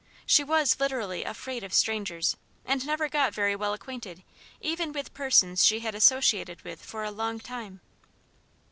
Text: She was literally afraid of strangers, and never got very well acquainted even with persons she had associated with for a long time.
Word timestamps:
She 0.25 0.43
was 0.43 0.79
literally 0.79 1.23
afraid 1.23 1.63
of 1.63 1.75
strangers, 1.75 2.35
and 2.65 2.83
never 2.87 3.07
got 3.07 3.35
very 3.35 3.55
well 3.55 3.71
acquainted 3.71 4.23
even 4.59 4.93
with 4.93 5.13
persons 5.13 5.63
she 5.63 5.81
had 5.81 5.93
associated 5.93 6.63
with 6.63 6.83
for 6.83 7.03
a 7.03 7.11
long 7.11 7.39
time. 7.39 7.81